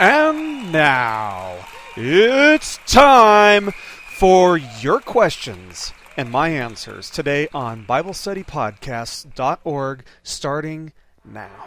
[0.00, 3.72] And now it's time
[4.08, 11.66] for your questions and my answers today on BibleStudyPodcasts.org starting now.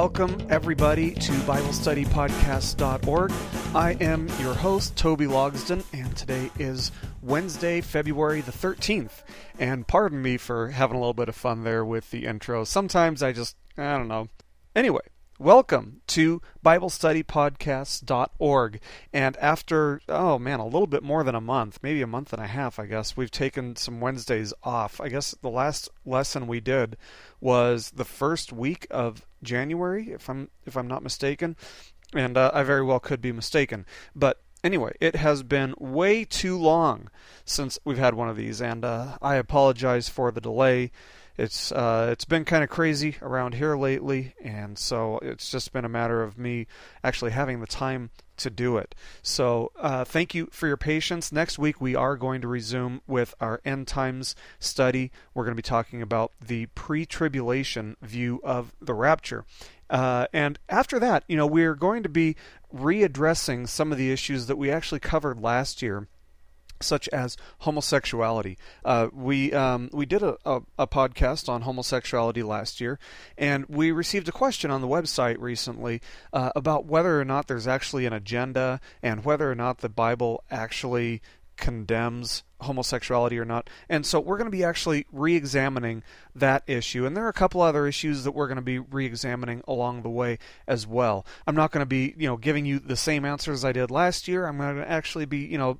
[0.00, 3.32] Welcome everybody to BibleStudyPodcast.org.
[3.74, 6.90] I am your host, Toby Logsden, and today is
[7.20, 9.22] Wednesday, February the 13th.
[9.58, 12.64] And pardon me for having a little bit of fun there with the intro.
[12.64, 14.28] Sometimes I just, I don't know.
[14.74, 15.02] Anyway,
[15.38, 18.80] Welcome to BibleStudyPodcasts.org.
[19.10, 22.42] And after, oh man, a little bit more than a month, maybe a month and
[22.42, 25.00] a half, I guess, we've taken some Wednesdays off.
[25.00, 26.98] I guess the last lesson we did
[27.40, 31.56] was the first week of January, if I'm if I'm not mistaken,
[32.14, 33.86] and uh, I very well could be mistaken.
[34.14, 37.08] But anyway, it has been way too long
[37.44, 40.90] since we've had one of these, and uh, I apologize for the delay
[41.40, 45.84] it's uh, it's been kind of crazy around here lately, and so it's just been
[45.84, 46.66] a matter of me
[47.02, 48.94] actually having the time to do it.
[49.22, 51.32] So uh, thank you for your patience.
[51.32, 55.12] Next week we are going to resume with our end times study.
[55.34, 59.44] We're going to be talking about the pre-tribulation view of the rapture.
[59.90, 62.36] Uh, and after that, you know, we're going to be
[62.74, 66.08] readdressing some of the issues that we actually covered last year
[66.80, 68.56] such as homosexuality.
[68.84, 72.98] Uh, we um, we did a, a, a, podcast on homosexuality last year,
[73.36, 76.00] and we received a question on the website recently
[76.32, 80.42] uh, about whether or not there's actually an agenda and whether or not the Bible
[80.50, 81.22] actually
[81.60, 83.70] condemns homosexuality or not.
[83.88, 86.02] And so we're going to be actually re-examining
[86.34, 87.06] that issue.
[87.06, 90.10] And there are a couple other issues that we're going to be re-examining along the
[90.10, 91.24] way as well.
[91.46, 94.26] I'm not going to be, you know, giving you the same answers I did last
[94.26, 94.46] year.
[94.46, 95.78] I'm going to actually be, you know,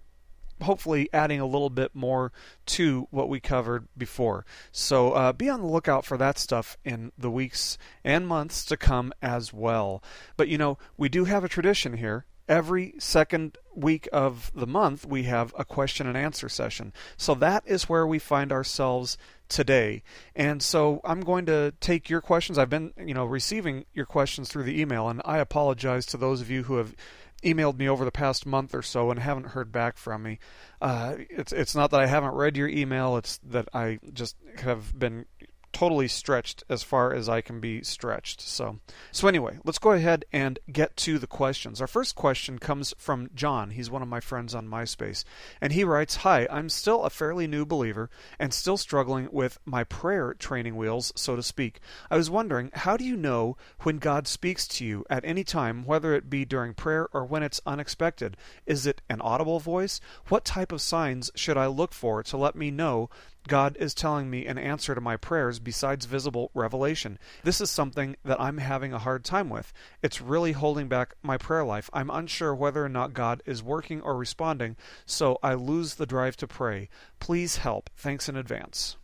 [0.63, 2.33] hopefully adding a little bit more
[2.67, 4.45] to what we covered before.
[4.73, 8.77] So uh, be on the lookout for that stuff in the weeks and months to
[8.77, 10.03] come as well.
[10.37, 12.27] But you know, we do have a tradition here.
[12.49, 16.93] Every second week of the month, we have a question and answer session.
[17.17, 19.17] So that is where we find ourselves
[19.49, 20.03] today.
[20.35, 22.59] And so I'm going to take your questions.
[22.59, 26.41] I've been, you know, receiving your questions through the email, and I apologize to those
[26.41, 26.97] of you who have
[27.43, 30.39] emailed me over the past month or so and haven't heard back from me.
[30.81, 34.99] Uh, it's it's not that I haven't read your email; it's that I just have
[34.99, 35.27] been
[35.73, 38.41] totally stretched as far as I can be stretched.
[38.41, 38.81] So,
[39.13, 41.81] so anyway, let's go ahead and get to the questions.
[41.81, 43.71] Our first question comes from John.
[43.71, 45.25] He's one of my friends on MySpace,
[45.61, 49.85] and he writes, "Hi, I'm still a fairly new believer and still struggling with my
[49.85, 51.81] prayer training wheels, so to speak.
[52.11, 55.85] I was wondering, how do you know when God speaks to you at any time,
[55.85, 58.37] whether it be during prayer or when it's unexpected?
[58.67, 60.01] Is it an audible voice?
[60.29, 63.11] What type of signs should I look for to let me know
[63.49, 67.19] God is telling me an answer to my prayers besides visible revelation.
[67.43, 69.73] This is something that I'm having a hard time with.
[70.03, 71.91] It's really holding back my prayer life.
[71.93, 76.37] I'm unsure whether or not God is working or responding, so I lose the drive
[76.39, 76.89] to pray.
[77.19, 77.91] Please help.
[77.97, 78.97] Thanks in advance.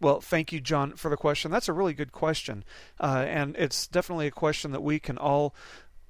[0.00, 1.50] Well, thank you, John, for the question.
[1.52, 2.64] That's a really good question,
[2.98, 5.54] uh, and it's definitely a question that we can all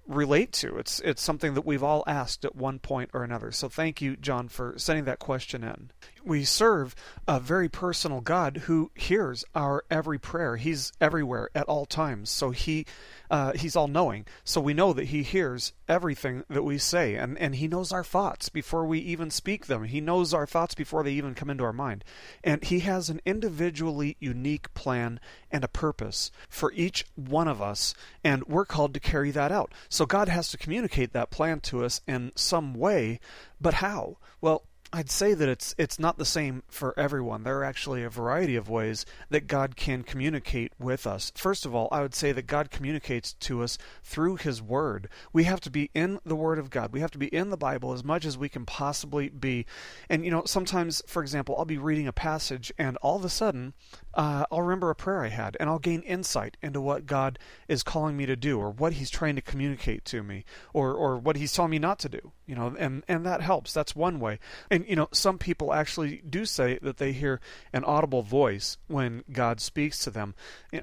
[0.07, 0.77] relate to.
[0.79, 3.53] It's it's something that we've all asked at one point or another.
[3.53, 5.91] So thank you, John, for sending that question in.
[6.25, 6.95] We serve
[7.27, 10.57] a very personal God who hears our every prayer.
[10.57, 12.31] He's everywhere at all times.
[12.31, 12.87] So he
[13.31, 14.27] uh, he's all knowing.
[14.45, 18.05] So we know that he hears everything that we say and, and he knows our
[18.05, 19.85] thoughts before we even speak them.
[19.85, 22.05] He knows our thoughts before they even come into our mind.
[22.45, 25.19] And he has an individually unique plan
[25.51, 27.95] and a purpose for each one of us,
[28.25, 29.73] and we're called to carry that out.
[29.89, 33.21] So God has to communicate that plan to us in some way,
[33.61, 34.19] but how?
[34.41, 37.45] Well, I'd say that it's it's not the same for everyone.
[37.45, 41.33] There are actually a variety of ways that God can communicate with us.
[41.35, 45.09] First of all, I would say that God communicates to us through his word.
[45.33, 46.93] We have to be in the word of God.
[46.93, 49.65] We have to be in the Bible as much as we can possibly be.
[50.11, 53.31] And you know, sometimes for example, I'll be reading a passage and all of a
[53.31, 53.73] sudden
[54.13, 57.83] uh, I'll remember a prayer I had and I'll gain insight into what God is
[57.83, 60.45] calling me to do or what he's trying to communicate to me
[60.75, 62.33] or or what he's telling me not to do.
[62.47, 63.73] You know and and that helps.
[63.73, 64.39] That's one way.
[64.71, 67.41] And you know some people actually do say that they hear
[67.73, 70.35] an audible voice when god speaks to them.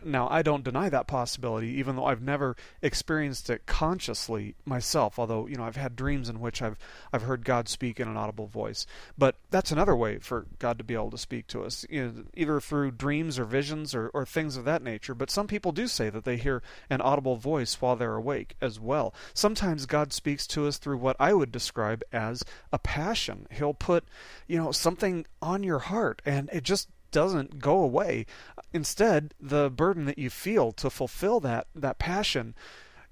[0.04, 5.48] Now i don't deny that possibility even though i've never experienced it consciously myself although
[5.48, 6.78] you know i've had dreams in which i've
[7.12, 8.86] i've heard god speak in an audible voice.
[9.18, 12.24] But that's another way for god to be able to speak to us you know,
[12.36, 15.14] either through dreams or visions or, or things of that nature.
[15.14, 18.80] But some people do say that they hear an audible voice while they're awake as
[18.80, 19.14] well.
[19.34, 23.48] Sometimes god speaks to us through what i would would describe as a passion.
[23.52, 24.06] He'll put,
[24.48, 28.28] you know, something on your heart and it just doesn't go away.
[28.72, 32.54] Instead, the burden that you feel to fulfill that that passion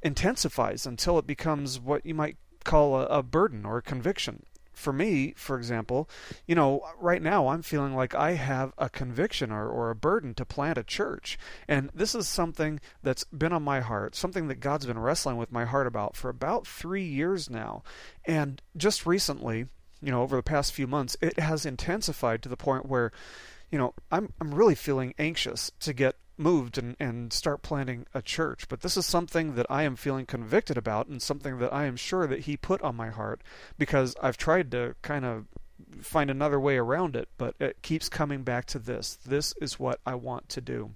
[0.03, 4.43] intensifies until it becomes what you might call a, a burden or a conviction
[4.77, 6.07] for me, for example,
[6.45, 10.33] you know, right now I'm feeling like I have a conviction or, or a burden
[10.35, 11.37] to plant a church.
[11.67, 15.51] And this is something that's been on my heart, something that God's been wrestling with
[15.51, 17.83] my heart about for about three years now.
[18.25, 19.67] And just recently,
[20.01, 23.11] you know, over the past few months, it has intensified to the point where,
[23.71, 28.21] you know, I'm I'm really feeling anxious to get moved and, and start planning a
[28.21, 28.67] church.
[28.69, 31.95] But this is something that I am feeling convicted about and something that I am
[31.95, 33.41] sure that He put on my heart
[33.77, 35.45] because I've tried to kind of
[36.01, 39.17] find another way around it, but it keeps coming back to this.
[39.25, 40.91] This is what I want to do.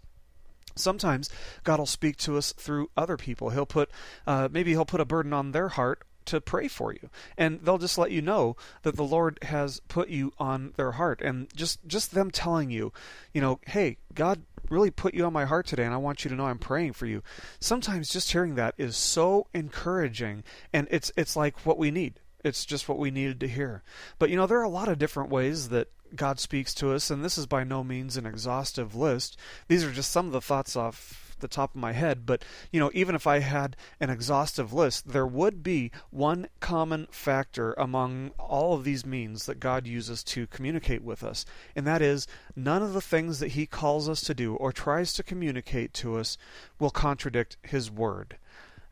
[0.76, 1.30] Sometimes
[1.64, 3.50] God will speak to us through other people.
[3.50, 3.90] He'll put,
[4.26, 7.78] uh, maybe He'll put a burden on their heart to pray for you and they'll
[7.78, 11.80] just let you know that the lord has put you on their heart and just
[11.88, 12.92] just them telling you
[13.34, 14.42] you know hey god
[14.72, 16.94] really put you on my heart today, and I want you to know I'm praying
[16.94, 17.22] for you.
[17.60, 22.20] Sometimes just hearing that is so encouraging, and it's it's like what we need.
[22.44, 23.84] It's just what we needed to hear.
[24.18, 27.12] But you know, there are a lot of different ways that God speaks to us,
[27.12, 29.38] and this is by no means an exhaustive list.
[29.68, 32.80] These are just some of the thoughts off the top of my head, but you
[32.80, 38.32] know, even if I had an exhaustive list, there would be one common factor among
[38.38, 41.46] all of these means that God uses to communicate with us,
[41.76, 45.14] and that is none of the things that He calls us to do or tries
[45.14, 46.38] to communicate to us
[46.80, 48.38] will contradict His Word.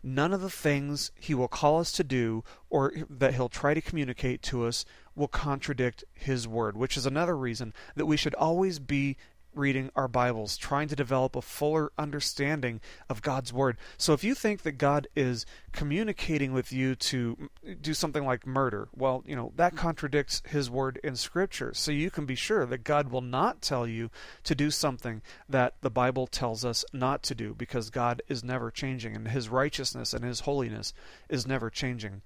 [0.01, 3.81] None of the things he will call us to do or that he'll try to
[3.81, 8.79] communicate to us will contradict his word, which is another reason that we should always
[8.79, 9.17] be
[9.53, 12.79] reading our Bibles, trying to develop a fuller understanding
[13.09, 13.77] of God's Word.
[13.97, 17.49] So if you think that God is communicating with you to
[17.81, 21.73] do something like murder, well, you know, that contradicts His Word in Scripture.
[21.73, 24.09] So you can be sure that God will not tell you
[24.43, 28.71] to do something that the Bible tells us not to do because God is never
[28.71, 30.93] changing and His righteousness and His holiness
[31.27, 32.21] is never changing.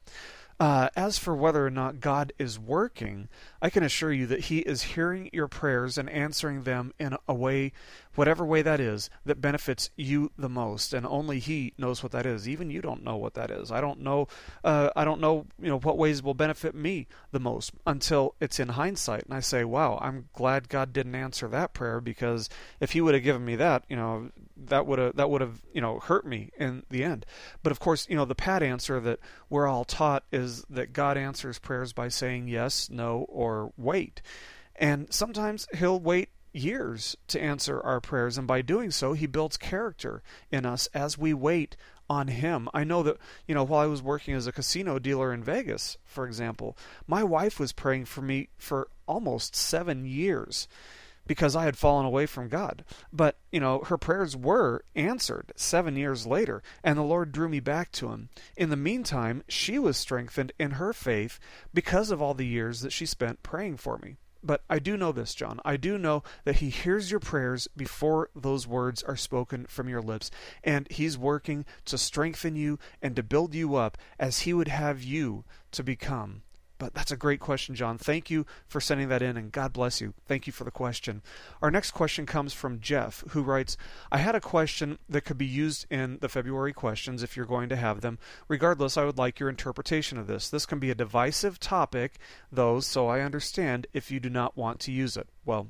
[0.60, 3.28] Uh, as for whether or not God is working,
[3.62, 7.34] I can assure you that He is hearing your prayers and answering them in a
[7.34, 7.74] way,
[8.16, 10.94] whatever way that is, that benefits you the most.
[10.94, 12.48] And only He knows what that is.
[12.48, 13.72] Even you don't know what that is.
[13.72, 14.28] I don't know.
[14.64, 15.48] Uh, I don't know.
[15.60, 19.40] You know what ways will benefit me the most until it's in hindsight, and I
[19.40, 22.50] say, "Wow, I'm glad God didn't answer that prayer because
[22.80, 25.62] if He would have given me that, you know, that would have that would have
[25.74, 27.26] you know hurt me in the end."
[27.62, 29.20] But of course, you know, the pat answer that
[29.50, 34.22] we're all taught is that God answers prayers by saying yes, no, or wait.
[34.76, 39.58] And sometimes He'll wait years to answer our prayers, and by doing so, He builds
[39.58, 40.22] character
[40.52, 41.76] in us as we wait
[42.10, 42.70] on Him.
[42.74, 43.18] I know that,
[43.48, 46.78] you know, while I was working as a casino dealer in Vegas, for example,
[47.08, 50.68] my wife was praying for me for almost seven years
[51.28, 52.84] because I had fallen away from God.
[53.12, 57.60] But, you know, her prayers were answered seven years later, and the Lord drew me
[57.60, 58.30] back to Him.
[58.58, 61.40] In the meantime, she was strengthened in her faith
[61.74, 64.18] because of all the years that she spent praying for me.
[64.46, 65.62] But I do know this, John.
[65.64, 70.02] I do know that He hears your prayers before those words are spoken from your
[70.02, 70.30] lips.
[70.64, 75.02] And He's working to strengthen you and to build you up as He would have
[75.02, 76.44] you to become.
[76.84, 77.98] But that's a great question, John.
[77.98, 80.14] Thank you for sending that in, and God bless you.
[80.28, 81.22] Thank you for the question.
[81.62, 83.78] Our next question comes from Jeff, who writes
[84.12, 87.70] I had a question that could be used in the February questions if you're going
[87.70, 88.20] to have them.
[88.50, 90.50] Regardless, I would like your interpretation of this.
[90.50, 92.18] This can be a divisive topic,
[92.52, 95.30] though, so I understand if you do not want to use it.
[95.46, 95.70] Well,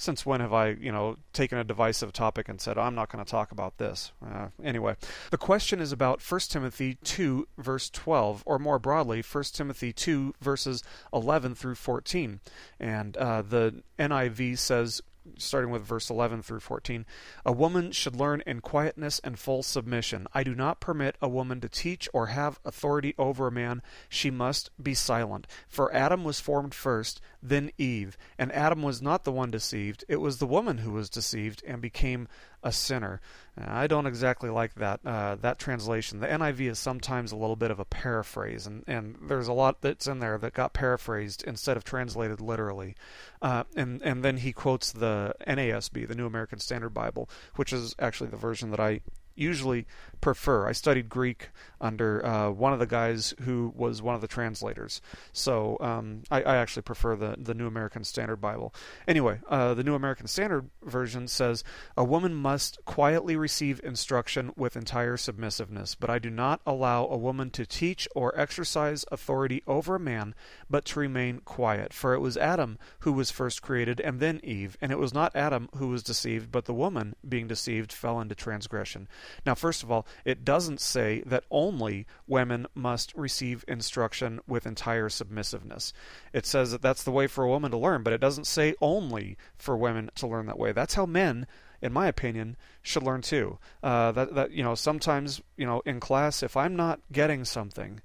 [0.00, 3.22] since when have I, you know, taken a divisive topic and said, I'm not going
[3.22, 4.12] to talk about this?
[4.24, 4.96] Uh, anyway,
[5.30, 10.36] the question is about 1 Timothy 2, verse 12, or more broadly, 1 Timothy 2,
[10.40, 12.40] verses 11 through 14.
[12.80, 15.02] And uh, the NIV says,
[15.38, 17.04] starting with verse 11 through 14.
[17.44, 20.26] A woman should learn in quietness and full submission.
[20.32, 23.82] I do not permit a woman to teach or have authority over a man.
[24.08, 25.46] She must be silent.
[25.68, 28.16] For Adam was formed first, then Eve.
[28.38, 31.80] And Adam was not the one deceived, it was the woman who was deceived and
[31.80, 32.28] became
[32.62, 33.20] a sinner.
[33.56, 36.20] I don't exactly like that uh, that translation.
[36.20, 39.82] The NIV is sometimes a little bit of a paraphrase, and, and there's a lot
[39.82, 42.94] that's in there that got paraphrased instead of translated literally.
[43.42, 47.94] Uh, and and then he quotes the NASB, the New American Standard Bible, which is
[47.98, 49.00] actually the version that I
[49.40, 49.86] usually
[50.20, 50.66] prefer.
[50.66, 51.48] I studied Greek
[51.80, 55.00] under uh, one of the guys who was one of the translators,
[55.32, 58.74] so um, I, I, actually prefer the the New American Standard Bible.
[59.08, 61.64] Anyway, uh, the New American Standard version says
[61.96, 67.16] a woman must quietly receive instruction with entire submissiveness, but I do not allow a
[67.16, 70.34] woman to teach or exercise authority over a man,
[70.68, 71.94] but to remain quiet.
[71.94, 75.34] For it was Adam who was first created, and then Eve, and it was not
[75.34, 79.08] Adam who was deceived, but the woman, being deceived, fell into transgression.
[79.44, 85.08] Now, first of all, it doesn't say that only women must receive instruction with entire
[85.08, 85.92] submissiveness.
[86.32, 88.74] It says that that's the way for a woman to learn, but it doesn't say
[88.80, 90.72] only for women to learn that way.
[90.72, 91.46] That's how men
[91.82, 93.58] in my opinion, should learn too.
[93.82, 98.00] Uh, that that you know sometimes you know in class if I'm not getting something,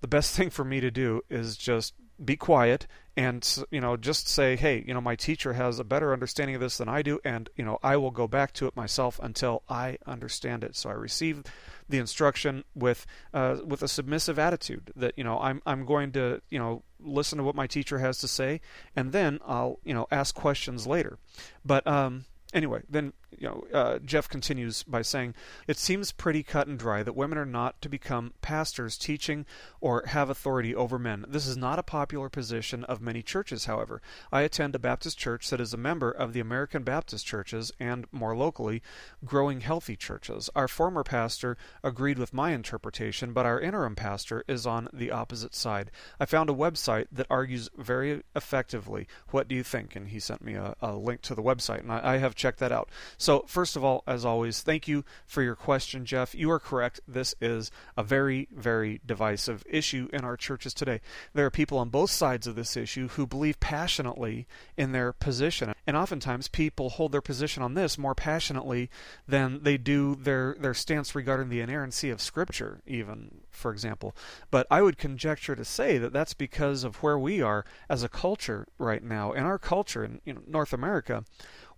[0.00, 4.28] the best thing for me to do is just be quiet and you know just
[4.28, 7.18] say hey you know my teacher has a better understanding of this than i do
[7.24, 10.76] and you know i will go back to it myself until i understand it.
[10.76, 11.42] So i receive
[11.88, 16.40] the instruction with uh, with a submissive attitude that you know i'm i'm going to
[16.50, 18.60] you know listen to what my teacher has to say
[18.94, 21.18] and then i'll you know ask questions later.
[21.64, 25.34] But um anyway then you know, uh, Jeff continues by saying,
[25.66, 29.46] It seems pretty cut and dry that women are not to become pastors teaching
[29.80, 31.24] or have authority over men.
[31.28, 34.00] This is not a popular position of many churches, however.
[34.32, 38.06] I attend a Baptist church that is a member of the American Baptist churches and,
[38.12, 38.82] more locally,
[39.24, 40.48] growing healthy churches.
[40.54, 45.54] Our former pastor agreed with my interpretation, but our interim pastor is on the opposite
[45.54, 45.90] side.
[46.20, 49.06] I found a website that argues very effectively.
[49.30, 49.96] What do you think?
[49.96, 52.60] And he sent me a, a link to the website, and I, I have checked
[52.60, 52.88] that out.
[53.18, 56.34] So, first of all, as always, thank you for your question, Jeff.
[56.34, 57.00] You are correct.
[57.08, 61.00] This is a very, very divisive issue in our churches today.
[61.32, 64.46] There are people on both sides of this issue who believe passionately
[64.76, 65.72] in their position.
[65.86, 68.90] And oftentimes, people hold their position on this more passionately
[69.26, 74.14] than they do their, their stance regarding the inerrancy of Scripture, even, for example.
[74.50, 78.08] But I would conjecture to say that that's because of where we are as a
[78.08, 79.32] culture right now.
[79.32, 81.24] In our culture in you know, North America,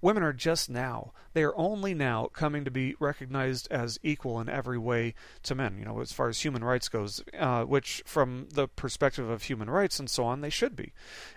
[0.01, 4.49] women are just now, they are only now coming to be recognized as equal in
[4.49, 8.49] every way to men, you know, as far as human rights goes, uh, which from
[8.53, 10.93] the perspective of human rights and so on, they should be.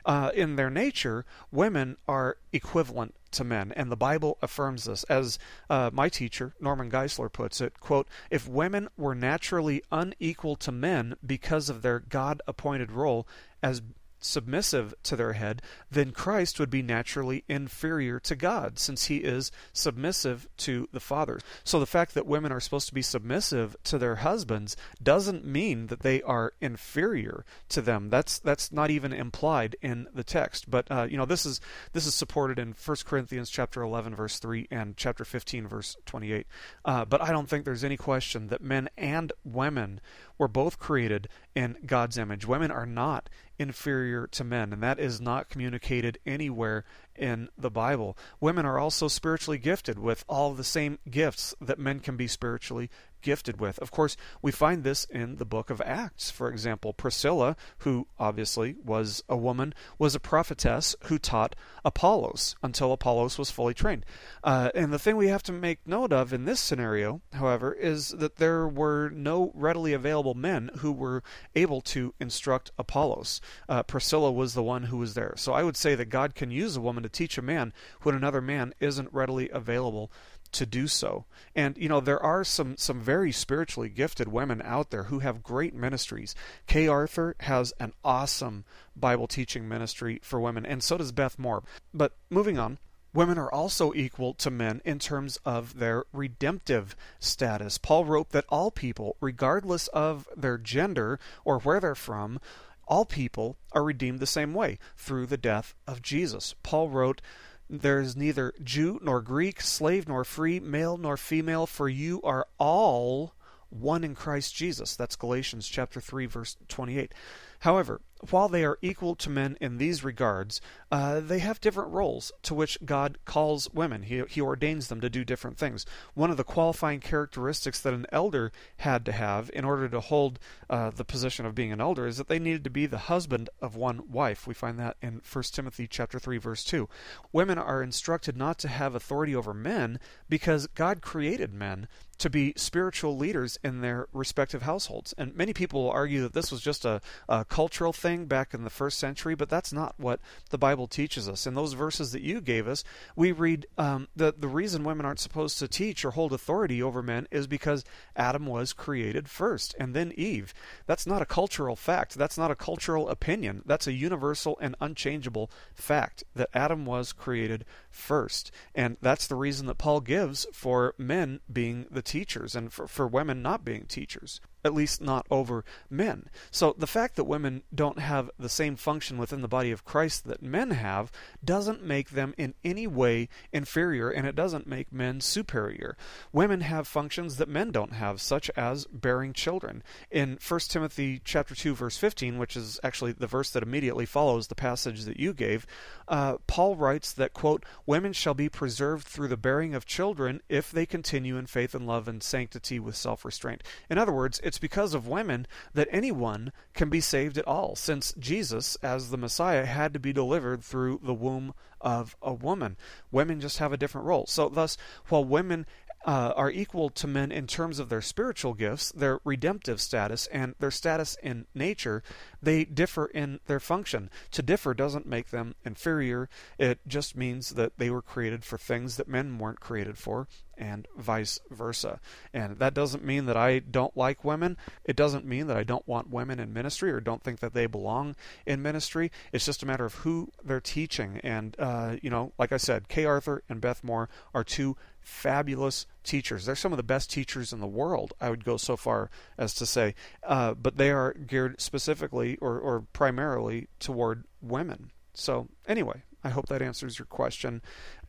[0.06, 5.04] Uh, in their nature, women are equivalent to men, and the Bible affirms this.
[5.06, 5.40] As
[5.70, 11.16] uh, my teacher, Norman Geisler, puts it, quote, if women were naturally unequal to men
[11.26, 13.28] because of their God appointed role
[13.64, 13.82] as
[14.22, 19.52] submissive to their head, then Christ would be naturally inferior to God, since he is
[19.74, 21.40] submissive to the Father.
[21.64, 25.88] So the fact that women are supposed to be submissive to their husbands doesn't mean
[25.88, 28.10] that they are inferior to them.
[28.10, 30.70] That's that's not even implied in the text.
[30.70, 31.60] But uh, you know this is
[31.94, 36.48] this is supported in 1 Corinthians chapter 11 verse 3 and chapter 15 verse 28.
[36.86, 40.00] Uh, but I don't think there's any question that men and women
[40.38, 42.48] were both created in God's image.
[42.48, 43.30] Women are not
[43.60, 46.84] inferior to men, and that is not communicated anywhere
[47.16, 48.18] in the Bible.
[48.40, 52.90] Women are also spiritually gifted with all the same gifts that men can be spiritually
[53.22, 53.80] gifted with.
[53.80, 56.32] Of course, we find this in the book of Acts.
[56.32, 62.92] For example, Priscilla, who obviously was a woman, was a prophetess who taught Apollos until
[62.92, 64.06] Apollos was fully trained.
[64.44, 68.10] Uh, and the thing we have to make note of in this scenario, however, is
[68.10, 71.24] that there were no readily available men who were
[71.56, 73.42] able to instruct Apollos.
[73.68, 75.34] Uh, Priscilla was the one who was there.
[75.38, 78.16] So I would say that God can use a woman to teach a man when
[78.16, 80.12] another man isn't readily available
[80.54, 81.26] to do so.
[81.56, 85.44] And you know, there are some some very spiritually gifted women out there who have
[85.44, 86.36] great ministries.
[86.68, 88.66] Kay Arthur has an awesome
[88.96, 91.64] Bible teaching ministry for women, and so does Beth Moore.
[91.94, 92.78] But moving on,
[93.14, 97.78] Women are also equal to men in terms of their redemptive status.
[97.78, 102.40] Paul wrote that all people, regardless of their gender or where they're from,
[102.88, 106.56] all people are redeemed the same way through the death of Jesus.
[106.64, 107.22] Paul wrote
[107.72, 112.46] there is neither Jew nor Greek, slave nor free, male nor female, for you are
[112.58, 113.34] all
[113.70, 114.98] one in Christ Jesus.
[114.98, 117.14] That's Galatians chapter 3 verse 28.
[117.62, 122.32] However, while they are equal to men in these regards, uh, they have different roles
[122.42, 124.04] to which God calls women.
[124.04, 125.86] He, he ordains them to do different things.
[126.16, 130.40] One of the qualifying characteristics that an elder had to have in order to hold
[130.72, 133.50] uh, the position of being an elder is that they needed to be the husband
[133.62, 134.48] of one wife.
[134.48, 136.90] We find that in 1 Timothy chapter 3 verse 2.
[137.32, 140.00] Women are instructed not to have authority over men
[140.30, 141.88] because God created men
[142.22, 145.12] to be spiritual leaders in their respective households.
[145.18, 148.64] And many people will argue that this was just a, a, cultural thing back in
[148.64, 150.20] the first century, but that's not what
[150.52, 151.48] the Bible teaches us.
[151.48, 152.84] In those verses that you gave us,
[153.16, 157.02] we read um, that the reason women aren't supposed to teach or hold authority over
[157.02, 157.84] men is because
[158.16, 160.54] Adam was created first and then Eve.
[160.86, 162.14] That's not a cultural fact.
[162.16, 163.64] That's not a cultural opinion.
[163.66, 168.52] That's a universal and unchangeable fact that Adam was created first.
[168.74, 173.08] And that's the reason that Paul gives for men being the teachers and for, for
[173.08, 176.30] women not being teachers at least not over men.
[176.52, 180.26] So the fact that women don't have the same function within the body of Christ
[180.26, 181.12] that men have
[181.44, 185.98] doesn't make them in any way inferior and it doesn't make men superior.
[186.32, 189.84] Women have functions that men don't have such as bearing children.
[190.10, 194.48] In 1 Timothy chapter 2 verse 15, which is actually the verse that immediately follows
[194.48, 195.66] the passage that you gave,
[196.08, 200.72] uh, Paul writes that quote, "Women shall be preserved through the bearing of children if
[200.72, 204.94] they continue in faith and love and sanctity with self-restraint." In other words, it's because
[204.94, 209.94] of women that anyone can be saved at all, since Jesus, as the Messiah, had
[209.94, 212.76] to be delivered through the womb of a woman.
[213.14, 214.26] Women just have a different role.
[214.28, 214.76] So, thus,
[215.08, 215.66] while women
[216.06, 220.54] uh, are equal to men in terms of their spiritual gifts, their redemptive status, and
[220.60, 222.04] their status in nature,
[222.42, 224.10] they differ in their function.
[224.32, 226.28] To differ doesn't make them inferior,
[226.58, 230.28] it just means that they were created for things that men weren't created for,
[230.62, 232.00] and vice versa.
[232.34, 234.58] And that doesn't mean that I don't like women.
[234.86, 237.66] It doesn't mean that I don't want women in ministry or don't think that they
[237.66, 238.16] belong
[238.46, 239.12] in ministry.
[239.34, 241.20] It's just a matter of who they're teaching.
[241.24, 245.88] And, uh, you know, like I said, Kay Arthur and Beth Moore are two fabulous
[246.04, 246.46] teachers.
[246.46, 249.56] They're some of the best teachers in the world, I would go so far as
[249.56, 249.96] to say.
[250.22, 254.92] Uh, but they are geared specifically or, or primarily toward women.
[255.16, 257.62] So, anyway, I hope that answers your question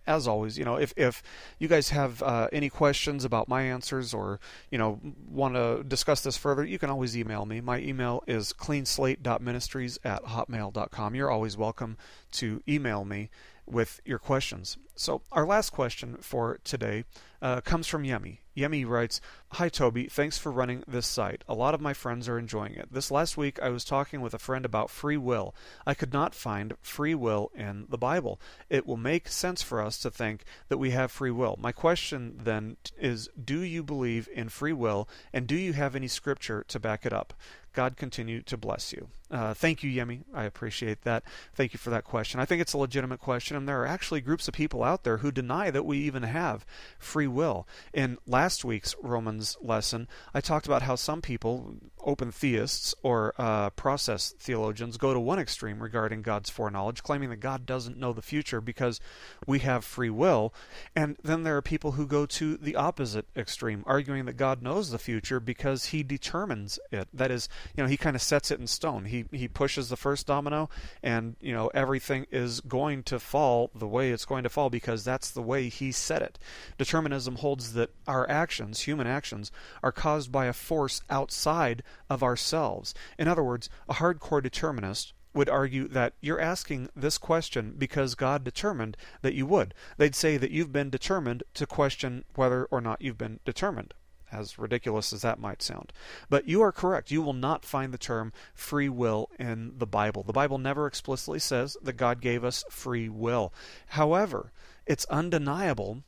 [0.07, 1.23] as always, you know, if if
[1.59, 4.41] you guys have uh, any questions about my answers or
[4.71, 7.61] you know want to discuss this further, you can always email me.
[7.61, 11.15] My email is cleanslate.ministries at hotmail.com.
[11.15, 11.97] You're always welcome
[12.33, 13.31] to email me
[13.67, 14.77] with your questions.
[14.95, 17.05] So, our last question for today
[17.41, 18.39] uh, comes from Yemi.
[18.57, 19.21] Yemi writes
[19.53, 20.07] Hi, Toby.
[20.07, 21.45] Thanks for running this site.
[21.49, 22.89] A lot of my friends are enjoying it.
[22.91, 25.55] This last week, I was talking with a friend about free will.
[25.87, 28.41] I could not find free will in the Bible.
[28.71, 31.57] It will make sense for us to think that we have free will.
[31.61, 36.09] My question then is Do you believe in free will, and do you have any
[36.09, 37.35] scripture to back it up?
[37.73, 39.09] God continue to bless you.
[39.33, 40.25] Uh, thank you, Yemi.
[40.35, 41.23] I appreciate that.
[41.55, 42.39] Thank you for that question.
[42.39, 45.19] I think it's a legitimate question, and there are actually groups of people out there
[45.19, 46.67] who deny that we even have
[46.99, 47.67] free will.
[47.95, 53.71] In last week's Romans lesson, I talked about how some people, open theists or uh,
[53.71, 58.21] process theologians, go to one extreme regarding God's foreknowledge, claiming that God doesn't know the
[58.21, 59.01] future because
[59.47, 60.53] we have free will.
[60.95, 64.91] And then there are people who go to the opposite extreme, arguing that God knows
[64.91, 67.09] the future because he determines it.
[67.15, 69.07] That is, you know, he kind of sets it in stone.
[69.07, 70.69] He he pushes the first domino,
[71.03, 75.05] and you know everything is going to fall the way it's going to fall because
[75.05, 76.39] that's the way he set it.
[76.79, 79.51] Determinism holds that our actions, human actions,
[79.83, 82.95] are caused by a force outside of ourselves.
[83.19, 88.45] In other words, a hardcore determinist would argue that you're asking this question because God
[88.45, 89.75] determined that you would.
[89.97, 93.95] They'd say that you've been determined to question whether or not you've been determined
[94.33, 95.93] as ridiculous as that might sound.
[96.29, 97.11] But you are correct.
[97.11, 100.23] You will not find the term free will in the Bible.
[100.23, 103.53] The Bible never explicitly says that God gave us free will.
[103.89, 104.53] However,
[104.87, 106.03] it's undeniable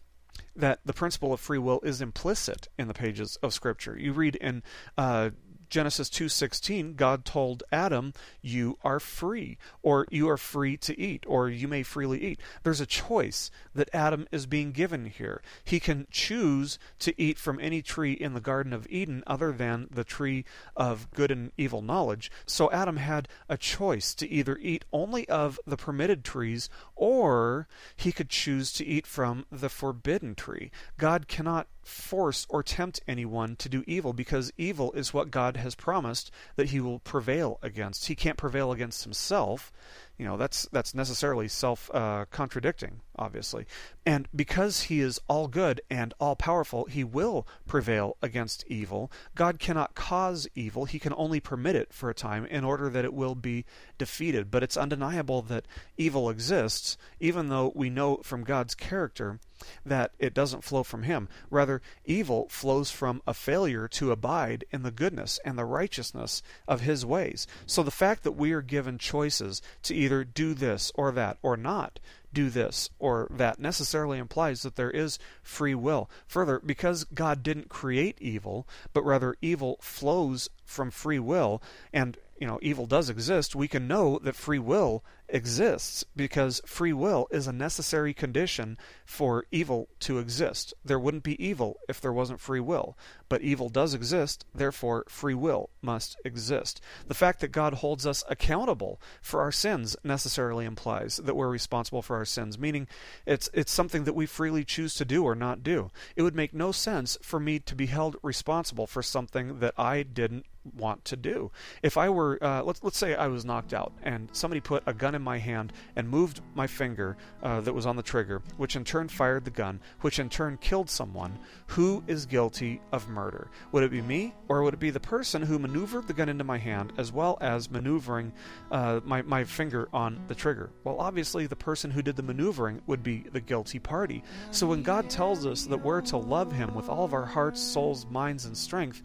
[0.56, 3.98] that the principle of free will is implicit in the pages of Scripture.
[3.98, 4.62] You read in
[4.96, 5.30] uh,
[5.74, 11.50] Genesis 2:16, God told Adam, "You are free," or "You are free to eat," or
[11.50, 15.42] "You may freely eat." There's a choice that Adam is being given here.
[15.64, 19.88] He can choose to eat from any tree in the garden of Eden other than
[19.90, 20.44] the tree
[20.76, 22.30] of good and evil knowledge.
[22.46, 28.12] So Adam had a choice to either eat only of the permitted trees or he
[28.12, 30.70] could choose to eat from the forbidden tree.
[30.98, 35.74] God cannot force or tempt anyone to do evil because evil is what God has
[35.74, 38.06] promised that he will prevail against.
[38.06, 39.72] He can't prevail against himself.
[40.18, 43.66] You know that's that's necessarily self uh, contradicting obviously
[44.06, 49.58] and because he is all good and all powerful he will prevail against evil god
[49.58, 53.14] cannot cause evil he can only permit it for a time in order that it
[53.14, 53.64] will be
[53.98, 59.38] defeated but it's undeniable that evil exists even though we know from god's character
[59.84, 61.28] that it doesn't flow from him.
[61.50, 66.80] Rather, evil flows from a failure to abide in the goodness and the righteousness of
[66.80, 67.46] his ways.
[67.66, 71.56] So the fact that we are given choices to either do this or that or
[71.56, 71.98] not
[72.32, 76.10] do this or that necessarily implies that there is free will.
[76.26, 81.62] Further, because God didn't create evil, but rather evil flows from free will,
[81.92, 86.92] and you know evil does exist, we can know that free will exists because free
[86.92, 88.76] will is a necessary condition
[89.06, 90.74] for evil to exist.
[90.84, 92.98] There wouldn't be evil if there wasn't free will,
[93.30, 96.82] but evil does exist, therefore free will must exist.
[97.06, 102.02] The fact that God holds us accountable for our sins necessarily implies that we're responsible
[102.02, 102.86] for our sins, meaning
[103.24, 105.90] it's it's something that we freely choose to do or not do.
[106.14, 110.02] It would make no sense for me to be held responsible for something that I
[110.02, 110.44] didn't
[110.76, 111.50] want to do.
[111.82, 114.94] If I were, uh, let's let's say I was knocked out and somebody put a
[114.94, 118.76] gun in my hand and moved my finger uh, that was on the trigger, which
[118.76, 123.48] in turn fired the gun, which in turn killed someone, who is guilty of murder?
[123.72, 126.44] Would it be me or would it be the person who maneuvered the gun into
[126.44, 128.32] my hand as well as maneuvering
[128.70, 130.70] uh, my my finger on the trigger?
[130.84, 134.22] Well, obviously the person who did the maneuvering would be the guilty party.
[134.50, 137.60] So when God tells us that we're to love Him with all of our hearts,
[137.60, 139.02] souls, minds, and strength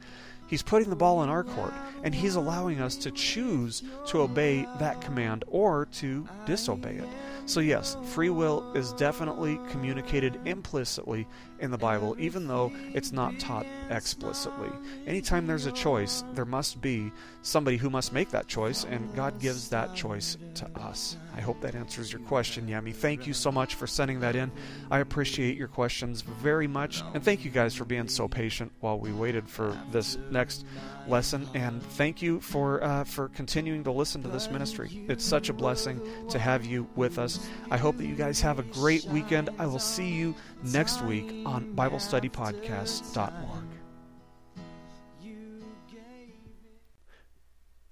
[0.50, 4.66] He's putting the ball in our court, and He's allowing us to choose to obey
[4.80, 7.08] that command or to disobey it.
[7.46, 11.28] So, yes, free will is definitely communicated implicitly
[11.60, 14.70] in the Bible, even though it's not taught explicitly.
[15.08, 19.40] Anytime there's a choice, there must be somebody who must make that choice, and God
[19.40, 21.18] gives that choice to us.
[21.36, 22.94] I hope that answers your question, Yami.
[22.94, 24.52] Thank you so much for sending that in.
[24.92, 29.00] I appreciate your questions very much, and thank you guys for being so patient while
[29.00, 30.66] we waited for this next
[31.08, 31.48] lesson.
[31.54, 35.06] And thank you for uh, for continuing to listen to this ministry.
[35.08, 37.40] It's such a blessing to have you with us.
[37.72, 39.50] I hope that you guys have a great weekend.
[39.58, 43.59] I will see you next week on BibleStudyPodcast.org.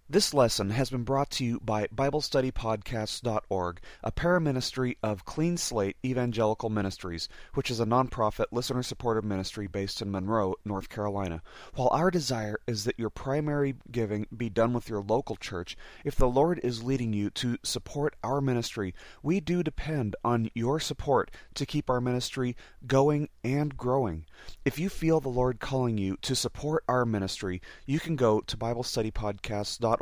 [0.10, 6.70] This lesson has been brought to you by BibleStudyPodcasts.org, a paraministry of Clean Slate Evangelical
[6.70, 11.44] Ministries, which is a nonprofit, listener supported ministry based in Monroe, North Carolina.
[11.76, 16.16] While our desire is that your primary giving be done with your local church, if
[16.16, 21.32] the Lord is leading you to support our ministry, we do depend on your support
[21.56, 24.26] to keep our ministry going and growing.
[24.64, 28.56] If you feel the Lord calling you to support our ministry, you can go to
[28.56, 29.97] BibleStudyPodcasts.org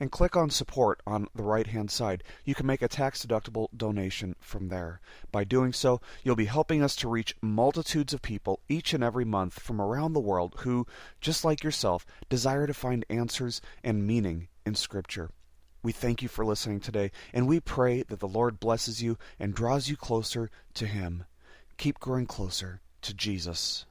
[0.00, 2.22] and click on support on the right hand side.
[2.44, 5.00] You can make a tax deductible donation from there.
[5.30, 9.24] By doing so, you'll be helping us to reach multitudes of people each and every
[9.24, 10.86] month from around the world who,
[11.20, 15.30] just like yourself, desire to find answers and meaning in Scripture.
[15.82, 19.54] We thank you for listening today, and we pray that the Lord blesses you and
[19.54, 21.24] draws you closer to Him.
[21.76, 23.84] Keep growing closer to Jesus.